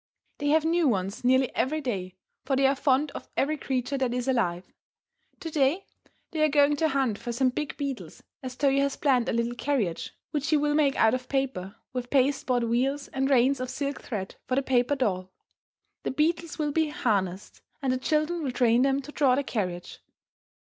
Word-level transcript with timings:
They 0.39 0.47
have 0.47 0.65
new 0.65 0.87
ones 0.87 1.23
nearly 1.23 1.53
every 1.55 1.79
day, 1.79 2.15
for 2.43 2.55
they 2.55 2.65
are 2.65 2.73
fond 2.73 3.11
of 3.11 3.27
every 3.37 3.55
creature 3.55 3.99
that 3.99 4.15
is 4.15 4.27
alive. 4.27 4.65
To 5.41 5.51
day 5.51 5.85
they 6.31 6.41
are 6.41 6.49
going 6.49 6.75
to 6.77 6.89
hunt 6.89 7.19
for 7.19 7.31
some 7.31 7.49
big 7.49 7.77
beetles, 7.77 8.23
as 8.41 8.55
Toyo 8.55 8.79
has 8.81 8.95
planned 8.95 9.29
a 9.29 9.31
little 9.31 9.53
carriage 9.53 10.15
which 10.31 10.49
he 10.49 10.57
will 10.57 10.73
make 10.73 10.95
out 10.95 11.13
of 11.13 11.29
paper, 11.29 11.75
with 11.93 12.09
pasteboard 12.09 12.63
wheels 12.63 13.09
and 13.09 13.29
reins 13.29 13.59
of 13.59 13.69
silk 13.69 14.01
thread 14.01 14.33
for 14.47 14.55
the 14.55 14.63
paper 14.63 14.95
doll. 14.95 15.29
The 16.01 16.09
beetles 16.09 16.57
will 16.57 16.71
be 16.71 16.89
harnessed, 16.89 17.61
and 17.79 17.93
the 17.93 17.99
children 17.99 18.41
will 18.41 18.51
train 18.51 18.81
them 18.81 19.03
to 19.03 19.11
draw 19.11 19.35
the 19.35 19.43
carriage. 19.43 19.99